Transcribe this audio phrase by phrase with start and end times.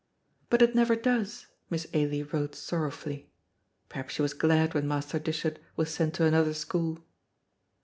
[0.49, 3.29] "But it never does," Miss Ailie wrote sorrowfully;
[3.87, 7.05] perhaps she was glad when Master Dishart was sent to another school.